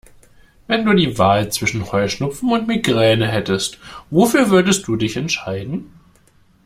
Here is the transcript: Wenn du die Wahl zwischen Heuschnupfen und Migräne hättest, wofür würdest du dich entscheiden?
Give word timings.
Wenn 0.65 0.83
du 0.83 0.95
die 0.95 1.19
Wahl 1.19 1.51
zwischen 1.51 1.91
Heuschnupfen 1.91 2.51
und 2.51 2.65
Migräne 2.67 3.27
hättest, 3.27 3.77
wofür 4.09 4.49
würdest 4.49 4.87
du 4.87 4.95
dich 4.95 5.15
entscheiden? 5.15 5.93